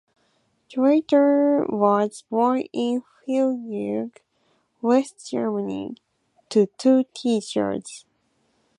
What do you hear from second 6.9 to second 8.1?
teachers.